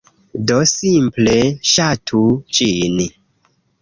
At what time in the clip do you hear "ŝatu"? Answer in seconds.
1.73-2.23